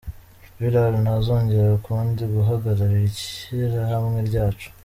[0.59, 4.69] "Villar ntazongera ukundi guhagararira ishyirahamwe ryacu".